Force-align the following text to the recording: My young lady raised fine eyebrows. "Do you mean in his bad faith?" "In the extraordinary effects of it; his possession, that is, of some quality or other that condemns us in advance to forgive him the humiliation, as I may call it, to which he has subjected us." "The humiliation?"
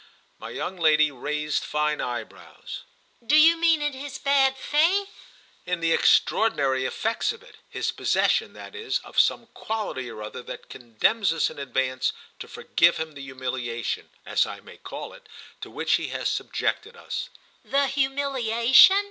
My 0.39 0.49
young 0.49 0.77
lady 0.77 1.11
raised 1.11 1.63
fine 1.63 2.01
eyebrows. 2.01 2.81
"Do 3.23 3.37
you 3.37 3.55
mean 3.55 3.83
in 3.83 3.93
his 3.93 4.17
bad 4.17 4.57
faith?" 4.57 5.13
"In 5.67 5.79
the 5.79 5.93
extraordinary 5.93 6.85
effects 6.85 7.31
of 7.31 7.43
it; 7.43 7.57
his 7.69 7.91
possession, 7.91 8.53
that 8.53 8.73
is, 8.73 8.97
of 9.03 9.19
some 9.19 9.45
quality 9.53 10.09
or 10.09 10.23
other 10.23 10.41
that 10.41 10.69
condemns 10.69 11.31
us 11.31 11.51
in 11.51 11.59
advance 11.59 12.13
to 12.39 12.47
forgive 12.47 12.97
him 12.97 13.11
the 13.11 13.21
humiliation, 13.21 14.09
as 14.25 14.47
I 14.47 14.59
may 14.59 14.77
call 14.77 15.13
it, 15.13 15.29
to 15.61 15.69
which 15.69 15.93
he 16.01 16.07
has 16.07 16.29
subjected 16.29 16.97
us." 16.97 17.29
"The 17.63 17.85
humiliation?" 17.85 18.95